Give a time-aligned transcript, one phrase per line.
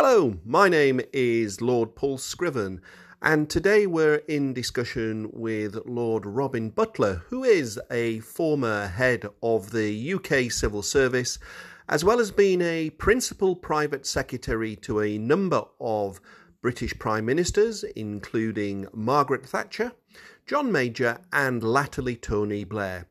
[0.00, 2.80] Hello, my name is Lord Paul Scriven,
[3.20, 9.72] and today we're in discussion with Lord Robin Butler, who is a former head of
[9.72, 11.40] the UK Civil Service,
[11.88, 16.20] as well as being a principal private secretary to a number of
[16.62, 19.90] British Prime Ministers, including Margaret Thatcher,
[20.46, 23.08] John Major, and latterly Tony Blair.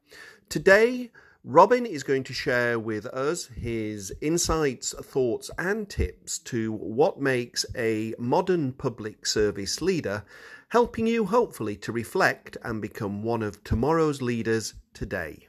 [0.47, 1.11] Today,
[1.49, 7.65] Robin is going to share with us his insights, thoughts, and tips to what makes
[7.73, 10.25] a modern public service leader,
[10.67, 15.47] helping you hopefully to reflect and become one of tomorrow's leaders today.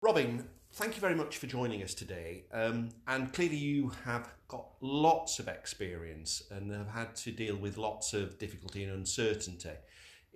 [0.00, 2.44] Robin, thank you very much for joining us today.
[2.50, 7.76] Um, and clearly, you have got lots of experience and have had to deal with
[7.76, 9.76] lots of difficulty and uncertainty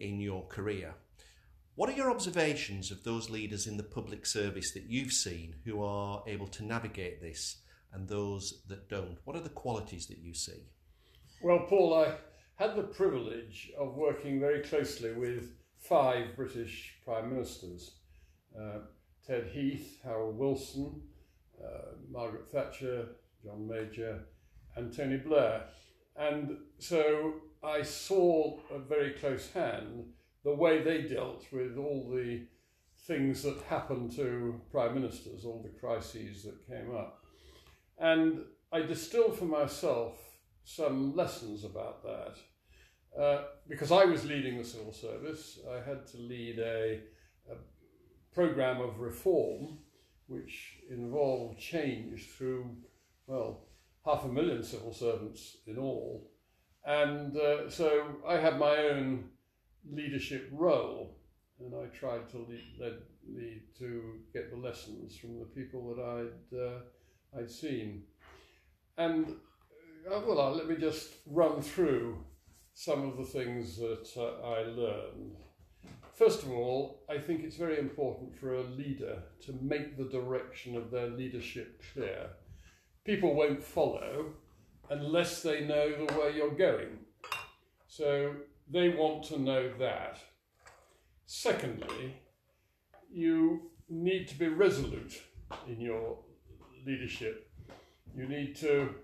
[0.02, 0.94] in your career.
[1.74, 5.82] What are your observations of those leaders in the public service that you've seen who
[5.82, 9.16] are able to navigate this and those that don't?
[9.24, 10.66] What are the qualities that you see?
[11.42, 12.14] Well, Paul, I
[12.56, 17.96] had the privilege of working very closely with five British Prime Ministers
[18.58, 18.80] uh,
[19.26, 21.00] Ted Heath, Harold Wilson,
[21.62, 23.08] uh, Margaret Thatcher,
[23.42, 24.24] John Major,
[24.76, 25.64] and Tony Blair.
[26.16, 30.06] And so I saw very close hand
[30.44, 32.46] the way they dealt with all the
[33.06, 37.24] things that happened to prime ministers, all the crises that came up.
[37.98, 40.14] And I distilled for myself
[40.64, 42.36] some lessons about that.
[43.20, 47.00] Uh, because I was leading the civil service, I had to lead a,
[47.50, 47.56] a
[48.34, 49.78] program of reform
[50.26, 52.74] which involved change through,
[53.26, 53.66] well,
[54.04, 56.31] half a million civil servants in all.
[56.84, 59.28] And uh, so I had my own
[59.90, 61.16] leadership role,
[61.60, 66.02] and I tried to lead, lead, lead to get the lessons from the people that
[66.02, 68.02] I'd uh, I'd seen.
[68.98, 69.26] And
[70.10, 72.18] uh, well, uh, let me just run through
[72.74, 75.36] some of the things that uh, I learned.
[76.14, 80.76] First of all, I think it's very important for a leader to make the direction
[80.76, 82.30] of their leadership clear.
[83.04, 84.32] People won't follow
[84.92, 86.98] unless they know the way you're going.
[87.88, 88.34] So
[88.70, 90.18] they want to know that.
[91.26, 92.16] Secondly,
[93.10, 95.20] you need to be resolute
[95.66, 96.18] in your
[96.86, 97.50] leadership.
[98.14, 98.94] You need to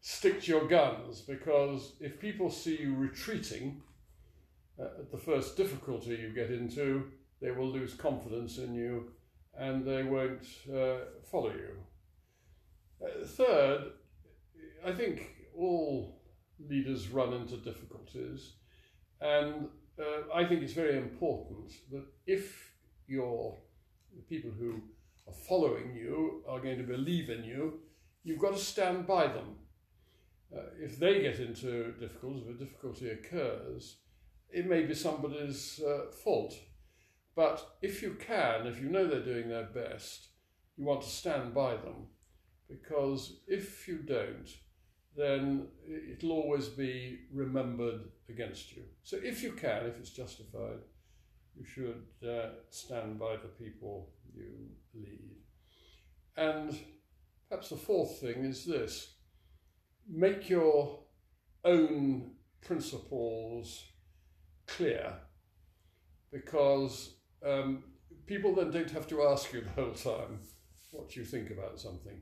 [0.00, 3.82] stick to your guns because if people see you retreating
[4.78, 7.10] uh, at the first difficulty you get into,
[7.42, 9.10] they will lose confidence in you
[9.58, 11.76] and they won't uh, follow you.
[13.04, 13.92] Uh, third,
[14.84, 16.20] I think all
[16.68, 18.54] leaders run into difficulties,
[19.20, 19.68] and
[19.98, 22.72] uh, I think it's very important that if
[23.06, 23.58] your
[24.28, 24.80] people who
[25.26, 27.80] are following you are going to believe in you,
[28.24, 29.56] you've got to stand by them.
[30.54, 33.96] Uh, if they get into difficulties, if a difficulty occurs,
[34.50, 36.54] it may be somebody's uh, fault.
[37.36, 40.28] But if you can, if you know they're doing their best,
[40.76, 42.06] you want to stand by them.
[42.68, 44.48] Because if you don't,
[45.18, 45.66] then
[46.08, 48.84] it'll always be remembered against you.
[49.02, 50.78] So if you can, if it's justified,
[51.56, 55.38] you should uh, stand by the people you lead.
[56.36, 56.78] And
[57.48, 59.14] perhaps the fourth thing is this
[60.08, 61.00] make your
[61.64, 62.30] own
[62.60, 63.82] principles
[64.68, 65.14] clear
[66.30, 67.14] because
[67.44, 67.82] um,
[68.26, 70.38] people then don't have to ask you the whole time
[70.92, 72.20] what you think about something.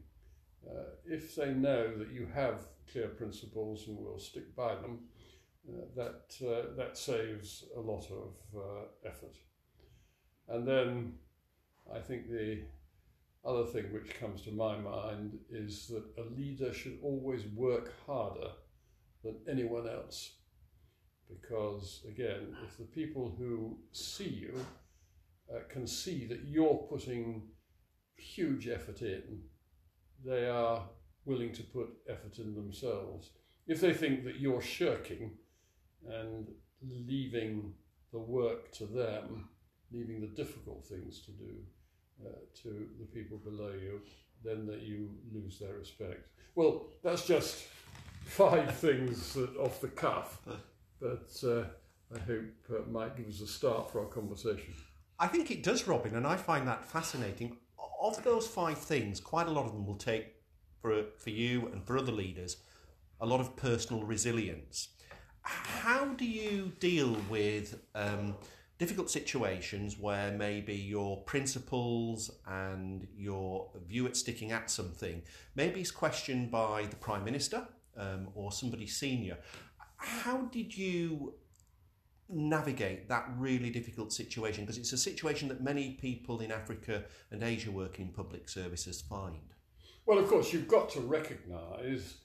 [0.67, 5.01] Uh, if they know that you have clear principles and we'll stick by them,
[5.69, 9.37] uh, that, uh, that saves a lot of uh, effort.
[10.49, 11.15] And then
[11.93, 12.63] I think the
[13.45, 18.51] other thing which comes to my mind is that a leader should always work harder
[19.23, 20.33] than anyone else.
[21.29, 24.55] Because again, if the people who see you
[25.53, 27.43] uh, can see that you're putting
[28.17, 29.43] huge effort in,
[30.25, 30.89] they are
[31.27, 33.31] willing to put effort in themselves.
[33.67, 35.33] If they think that you're shirking
[36.09, 36.47] and
[36.83, 37.75] leaving
[38.13, 39.49] the work to them,
[39.93, 41.55] leaving the difficult things to do
[42.25, 42.31] uh,
[42.63, 44.01] to the people below you,
[44.45, 46.29] then that you lose their respect.
[46.55, 47.67] Well, that's just
[48.25, 50.41] five things off the cuff,
[51.01, 51.65] but uh,
[52.15, 54.75] I hope uh, might give us a start for our conversation.
[55.19, 57.57] I think it does, Robin, and I find that fascinating.
[58.01, 60.36] Of those five things, quite a lot of them will take
[60.87, 62.59] for, for you and for other leaders
[63.21, 64.89] a lot of personal resilience.
[65.43, 68.37] How do you deal with um,
[68.79, 75.23] difficult situations where maybe your principles and your view at sticking at something
[75.55, 77.67] maybe is questioned by the Prime Minister
[77.97, 79.39] um, or somebody senior.
[79.97, 81.35] How did you
[82.29, 84.65] navigate that really difficult situation?
[84.65, 89.01] Because it's a situation that many people in Africa and Asia working in public services
[89.01, 89.55] find.
[90.07, 92.19] Well, of course, you've got to recognise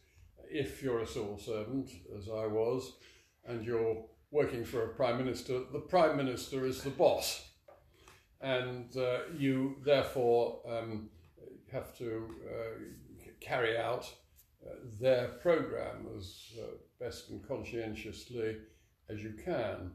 [0.47, 2.93] if you're a civil servant, as I was,
[3.43, 7.43] and you're working for a prime minister, the prime minister is the boss,
[8.39, 11.09] and uh, you therefore um,
[11.71, 14.07] have to uh, carry out
[14.63, 16.67] uh, their program as uh,
[16.99, 18.57] best and conscientiously
[19.09, 19.89] as you can,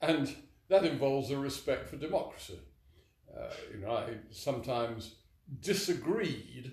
[0.00, 0.34] and
[0.70, 2.58] that involves a respect for democracy.
[3.30, 5.16] Uh, you know, I sometimes
[5.60, 6.72] disagreed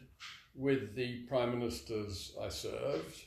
[0.57, 3.23] with the prime ministers I served,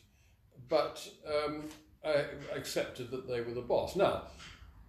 [0.68, 1.64] but um,
[2.04, 2.24] I
[2.54, 3.94] accepted that they were the boss.
[3.96, 4.24] Now,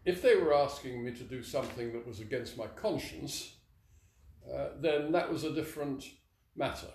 [0.04, 3.56] if they were asking me to do something that was against my conscience,
[4.52, 6.04] uh, then that was a different
[6.56, 6.88] matter.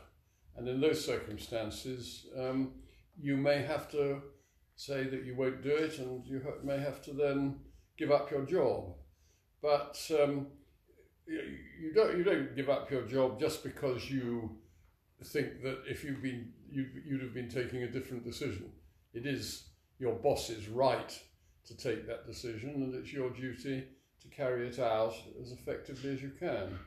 [0.56, 2.72] And in those circumstances, um,
[3.20, 4.22] you may have to
[4.75, 7.60] say that you won't do it, and you may have to then
[7.96, 8.94] give up your job.
[9.62, 10.49] But um,
[11.26, 14.58] you, don't you don't give up your job just because you
[15.24, 18.72] think that if you've been you, you'd have been taking a different decision.
[19.14, 21.18] It is your boss's right
[21.66, 23.84] to take that decision, and it's your duty
[24.22, 26.78] to carry it out as effectively as you can.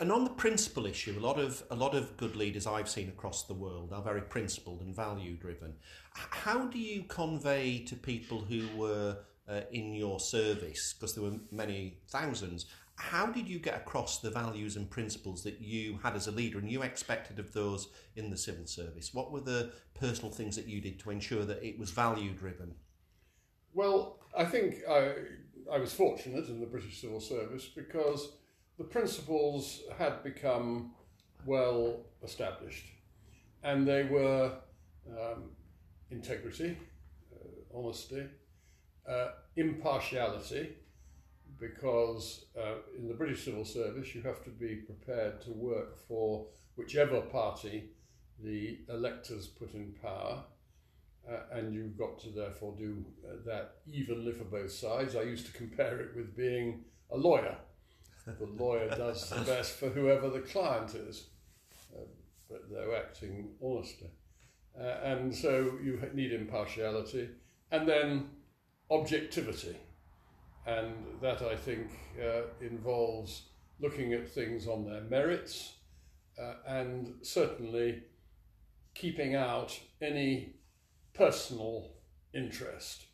[0.00, 3.08] And on the principle issue, a lot of a lot of good leaders I've seen
[3.08, 5.74] across the world are very principled and value driven.
[6.14, 11.36] How do you convey to people who were uh, in your service, because there were
[11.50, 16.28] many thousands, how did you get across the values and principles that you had as
[16.28, 19.12] a leader and you expected of those in the civil service?
[19.12, 22.74] What were the personal things that you did to ensure that it was value driven?
[23.72, 25.14] Well, I think I,
[25.72, 28.32] I was fortunate in the British Civil Service because
[28.78, 30.92] the principles had become
[31.44, 32.86] well established
[33.64, 34.52] and they were
[35.10, 35.50] um,
[36.10, 36.78] integrity,
[37.34, 38.24] uh, honesty,
[39.08, 40.76] uh, impartiality
[41.58, 46.46] because uh, in the British civil service you have to be prepared to work for
[46.76, 47.90] whichever party
[48.42, 50.44] the electors put in power.
[51.26, 55.16] Uh, and you've got to therefore do uh, that evenly for both sides.
[55.16, 57.56] I used to compare it with being a lawyer.
[58.26, 61.28] The lawyer does the best for whoever the client is,
[61.96, 62.02] uh,
[62.50, 64.10] but they're acting honestly.
[64.78, 67.28] Uh, and so you need impartiality
[67.70, 68.28] and then
[68.90, 69.76] objectivity
[70.66, 71.88] and that I think
[72.22, 73.42] uh, involves
[73.80, 75.74] looking at things on their merits
[76.40, 78.02] uh, and certainly
[78.94, 80.54] keeping out any
[81.12, 81.90] personal
[82.32, 83.06] interest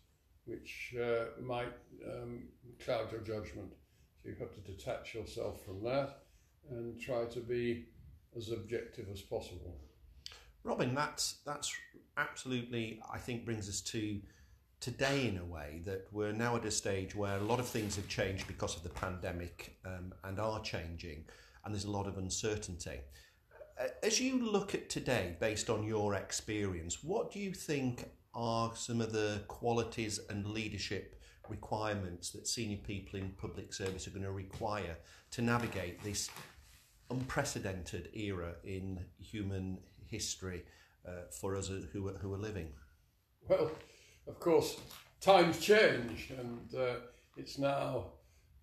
[0.50, 1.72] which uh, might
[2.06, 2.44] um,
[2.84, 3.72] cloud your judgment.
[4.22, 6.22] So you have to detach yourself from that
[6.70, 7.86] and try to be
[8.36, 9.76] as objective as possible.
[10.64, 11.72] Robin, that's that's
[12.16, 14.20] absolutely I think brings us to
[14.80, 17.96] today in a way that we're now at a stage where a lot of things
[17.96, 21.24] have changed because of the pandemic um, and are changing,
[21.64, 23.00] and there's a lot of uncertainty.
[23.78, 28.72] Uh, as you look at today, based on your experience, what do you think are
[28.74, 34.22] some of the qualities and leadership requirements that senior people in public service are going
[34.22, 34.96] to require
[35.32, 36.30] to navigate this
[37.10, 40.62] unprecedented era in human history
[41.06, 42.68] uh, for us who are, who are living?
[43.48, 43.70] Well,
[44.30, 44.76] of course,
[45.20, 46.94] times change, and uh,
[47.36, 48.12] it's now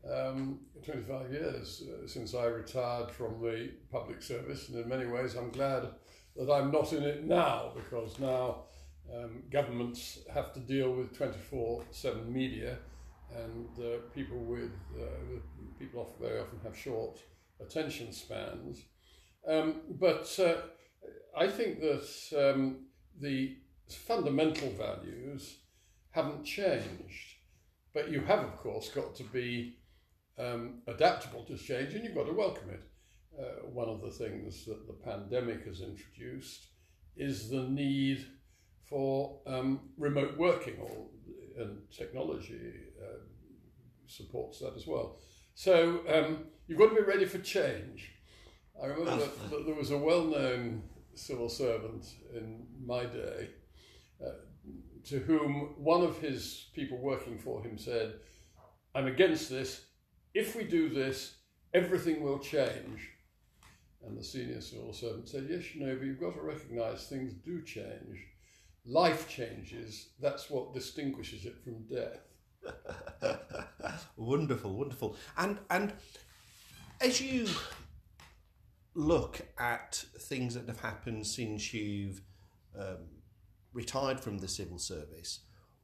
[0.10, 5.36] um, 25 years uh, since I retired from the public service, and in many ways,
[5.36, 5.90] I'm glad
[6.38, 8.64] that I'm not in it now because now
[9.14, 12.78] um, governments have to deal with 24 7 media,
[13.36, 15.40] and uh, people with, uh,
[15.78, 17.20] people often, very often have short
[17.60, 18.84] attention spans.
[19.46, 20.62] Um, but uh,
[21.38, 22.86] I think that um,
[23.20, 23.58] the
[23.96, 25.58] fundamental values
[26.12, 27.36] haven't changed.
[27.94, 29.78] But you have, of course, got to be
[30.38, 32.84] um, adaptable to change and you've got to welcome it.
[33.40, 36.68] Uh, one of the things that the pandemic has introduced
[37.16, 38.26] is the need
[38.90, 41.08] for um, remote working, or,
[41.60, 43.20] and technology uh,
[44.08, 45.18] supports that as well.
[45.56, 48.12] So um, you've got to be ready for change.
[48.82, 50.84] I remember that, that there was a well known
[51.16, 53.50] civil servant in my day
[55.06, 58.16] to whom one of his people working for him said,
[58.94, 59.86] I'm against this.
[60.34, 61.36] If we do this,
[61.74, 63.10] everything will change.
[64.06, 67.34] And the senior civil servant said, Yes, you know, but you've got to recognize things
[67.34, 68.26] do change.
[68.86, 70.10] Life changes.
[70.20, 72.20] That's what distinguishes it from death.
[74.18, 75.16] wonderful, wonderful.
[75.38, 75.94] And and
[77.02, 77.48] as you
[78.94, 82.22] look at things that have happened since you've
[82.78, 82.98] um,
[83.78, 85.42] retired from the civil service,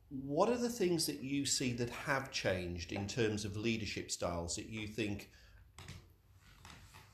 [0.09, 4.55] what are the things that you see that have changed in terms of leadership styles
[4.55, 5.29] that you think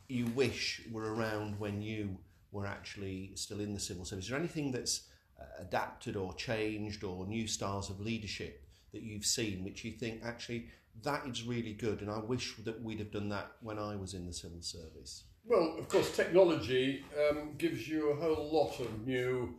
[0.07, 2.17] you wish were around when you
[2.53, 4.24] were actually still in the civil service?
[4.24, 9.25] Is there anything that's uh, adapted or changed or new styles of leadership that you've
[9.25, 10.69] seen which you think actually
[11.03, 14.13] that is really good and I wish that we'd have done that when I was
[14.13, 15.25] in the civil service?
[15.45, 19.55] Well, of course, technology um, gives you a whole lot of new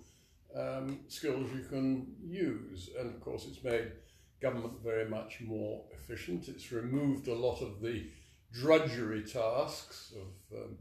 [0.57, 3.93] um, skills you can use, and of course, it's made
[4.41, 6.49] government very much more efficient.
[6.49, 8.07] It's removed a lot of the
[8.53, 10.79] drudgery tasks of um,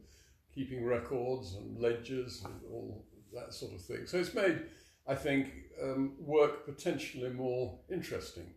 [0.53, 4.07] keeping records and ledgers and all that sort of thing.
[4.07, 4.61] So it's made,
[5.07, 8.53] I think, um, work potentially more interesting.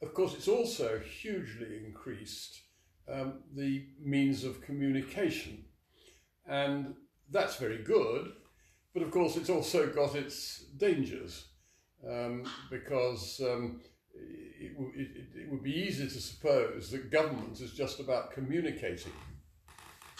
[0.00, 2.60] Of course, it's also hugely increased
[3.12, 5.64] um, the means of communication.
[6.46, 6.94] And
[7.30, 8.32] that's very good,
[8.98, 11.44] but of course, it's also got its dangers
[12.04, 13.80] um, because um,
[14.12, 19.12] it, it, it would be easy to suppose that government is just about communicating.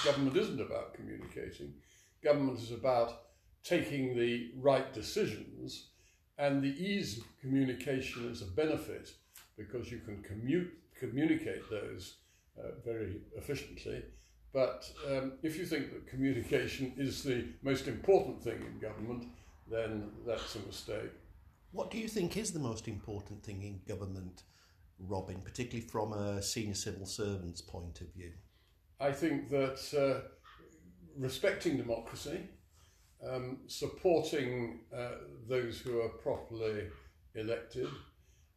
[0.04, 1.75] Government isn't about communicating.
[2.23, 3.23] Government is about
[3.64, 5.88] taking the right decisions,
[6.38, 9.11] and the ease of communication is a benefit
[9.56, 12.18] because you can commute, communicate those
[12.56, 14.04] uh, very efficiently.
[14.52, 19.26] But um, if you think that communication is the most important thing in government,
[19.71, 21.12] then that's a mistake.
[21.73, 24.45] What do you think is the most important thing in government,
[24.99, 28.33] Robin, particularly from a senior civil servant's point of view?
[28.99, 30.28] I think that uh,
[31.17, 32.40] respecting democracy,
[33.28, 35.11] um, supporting uh,
[35.47, 36.87] those who are properly
[37.35, 37.88] elected,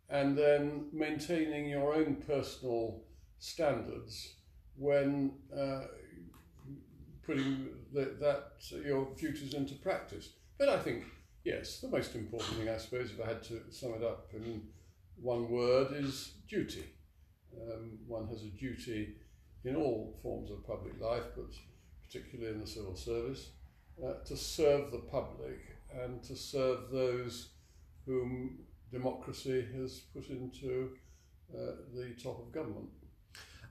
[0.10, 3.03] and then maintaining your own personal
[3.39, 4.36] standards
[4.77, 5.81] when uh,
[7.23, 8.53] putting the, that
[8.85, 10.29] your duties into practice.
[10.57, 11.05] But I think
[11.43, 14.61] yes, the most important thing, I suppose, if I had to sum it up in
[15.21, 16.85] one word, is duty.
[17.55, 19.15] Um, one has a duty
[19.65, 21.53] in all forms of public life, but
[22.05, 23.49] particularly in the civil service,
[24.03, 25.59] uh, to serve the public
[26.03, 27.49] and to serve those
[28.05, 28.59] whom
[28.91, 30.91] democracy has put into
[31.53, 32.89] uh, the top of government.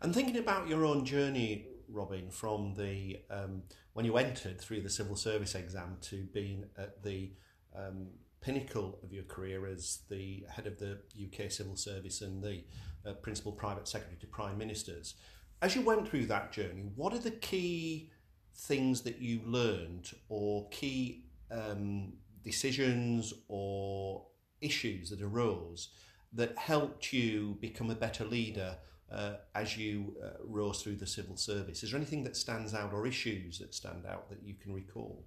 [0.02, 4.88] And thinking about your own journey, Robin, from the um, when you entered through the
[4.88, 7.32] civil service exam to being at the
[7.76, 8.06] um,
[8.40, 12.64] pinnacle of your career as the head of the UK civil service and the
[13.06, 15.16] uh, principal private secretary to prime ministers.
[15.60, 18.10] As you went through that journey, what are the key
[18.54, 24.24] things that you learned or key um, decisions or
[24.62, 25.90] issues that arose
[26.32, 28.76] that helped you become a better leader
[29.10, 31.82] uh, as you uh, rose through the civil service?
[31.82, 35.24] Is there anything that stands out or issues that stand out that you can recall?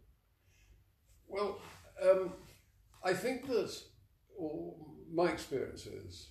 [1.27, 1.59] Well,
[2.01, 2.33] um,
[3.03, 3.75] I think that
[5.11, 6.29] my experience is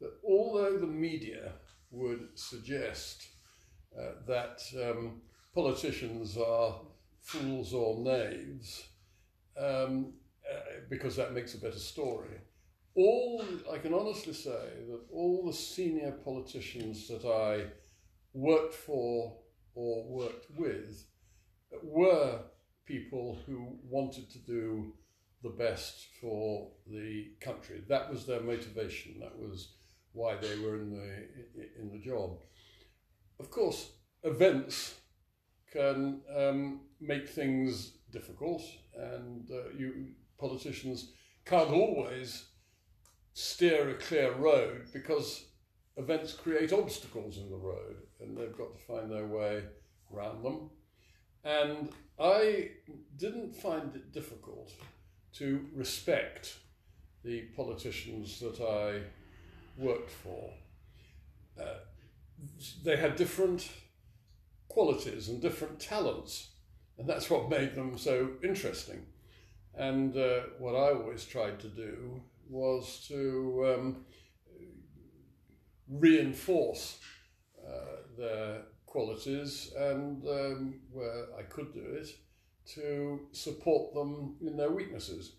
[0.00, 1.52] that although the media
[1.90, 3.26] would suggest
[3.98, 5.20] uh, that um,
[5.54, 6.80] politicians are
[7.20, 8.84] fools or knaves,
[9.58, 10.12] um,
[10.50, 12.40] uh, because that makes a better story,
[12.94, 13.42] all
[13.72, 14.50] I can honestly say
[14.88, 17.70] that all the senior politicians that I
[18.32, 19.36] worked for
[19.74, 21.04] or worked with
[21.82, 22.40] were
[22.84, 24.92] people who wanted to do
[25.42, 27.82] the best for the country.
[27.88, 29.20] That was their motivation.
[29.20, 29.72] That was
[30.12, 32.38] why they were in the in the job.
[33.38, 33.92] Of course,
[34.22, 34.96] events
[35.72, 38.62] can um, make things difficult,
[38.94, 41.12] and uh, you politicians
[41.44, 42.49] can't always
[43.32, 45.46] steer a clear road because
[45.96, 49.62] events create obstacles in the road, and they've got to find their way
[50.12, 50.70] around them.
[51.44, 52.70] And I
[53.16, 54.72] didn't find it difficult
[55.34, 56.56] to respect
[57.24, 59.02] the politicians that I
[59.80, 60.52] worked for.
[61.58, 61.78] Uh,
[62.82, 63.70] they had different
[64.68, 66.50] qualities and different talents,
[66.98, 69.06] and that's what made them so interesting.
[69.74, 74.04] And uh, what I always tried to do was to um,
[75.88, 76.98] reinforce
[77.66, 82.08] uh, their qualities and um, where I could do it,
[82.74, 85.36] to support them in their weaknesses.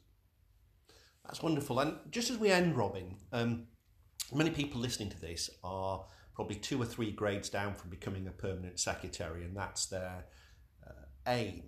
[1.26, 1.80] That's wonderful.
[1.80, 3.68] And just as we end, Robin, um,
[4.34, 8.32] many people listening to this are probably two or three grades down from becoming a
[8.32, 10.26] permanent secretary, and that's their
[10.88, 11.64] uh, aim.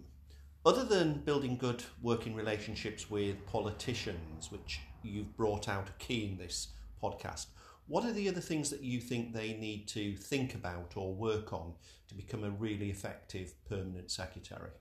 [0.66, 6.38] Other than building good working relationships with politicians, which you've brought out a key in
[6.38, 6.70] this
[7.02, 7.48] podcast,
[7.88, 11.52] What are the other things that you think they need to think about or work
[11.52, 11.74] on
[12.08, 14.72] to become a really effective permanent secretary?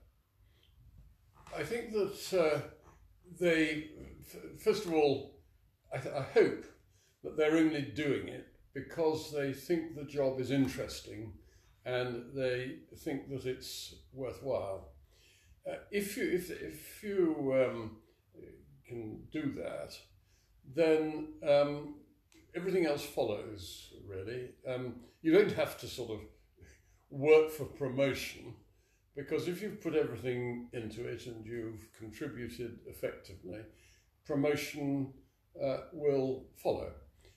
[1.55, 2.59] I think that uh,
[3.39, 3.89] they,
[4.21, 5.35] f- first of all,
[5.93, 6.65] I, th- I hope
[7.23, 11.33] that they're only doing it because they think the job is interesting
[11.85, 14.93] and they think that it's worthwhile.
[15.69, 17.97] Uh, if you if, if you um,
[18.87, 19.97] can do that,
[20.75, 21.95] then um,
[22.55, 23.89] everything else follows.
[24.07, 26.19] Really, um, you don't have to sort of
[27.09, 28.53] work for promotion
[29.15, 33.59] because if you've put everything into it and you've contributed effectively,
[34.25, 35.13] promotion
[35.61, 36.91] uh, will follow.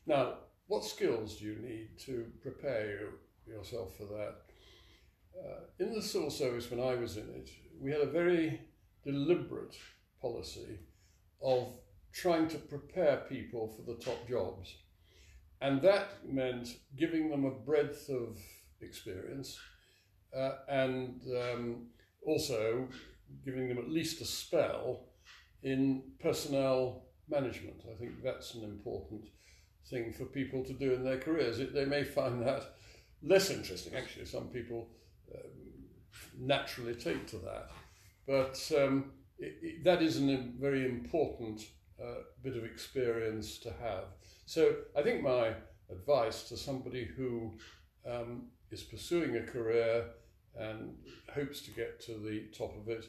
[0.06, 0.34] Now,
[0.68, 3.10] what skills do you need to prepare
[3.46, 4.36] yourself for that?
[5.38, 8.60] Uh, in the civil service, when I was in it, we had a very
[9.04, 9.76] deliberate
[10.20, 10.78] policy
[11.42, 11.78] of
[12.16, 14.74] trying to prepare people for the top jobs.
[15.60, 18.38] And that meant giving them a breadth of
[18.80, 19.58] experience
[20.36, 21.86] uh, and um,
[22.26, 22.88] also
[23.44, 25.08] giving them at least a spell
[25.62, 27.82] in personnel management.
[27.90, 29.28] I think that's an important
[29.90, 31.58] thing for people to do in their careers.
[31.58, 32.76] It, they may find that
[33.22, 33.94] less interesting.
[33.94, 34.88] Actually, some people
[35.34, 35.50] um,
[36.38, 37.70] naturally take to that,
[38.26, 41.62] but um, it, it, that is a very important
[42.02, 44.04] uh, bit of experience to have.
[44.46, 45.54] So I think my
[45.90, 47.52] advice to somebody who
[48.08, 50.06] um, is pursuing a career
[50.58, 50.94] and
[51.34, 53.06] hopes to get to the top of it,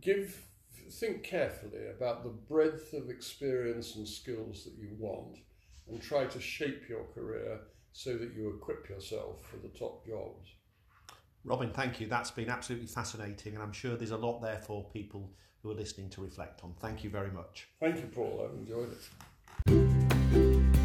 [0.00, 0.42] give
[0.90, 5.38] think carefully about the breadth of experience and skills that you want
[5.88, 7.60] and try to shape your career
[7.92, 10.48] so that you equip yourself for the top jobs.
[11.44, 12.06] Robin, thank you.
[12.06, 15.74] That's been absolutely fascinating, and I'm sure there's a lot there for people who are
[15.74, 16.74] listening to reflect on.
[16.80, 17.68] Thank you very much.
[17.80, 18.48] Thank you, Paul.
[18.48, 20.77] I've enjoyed it.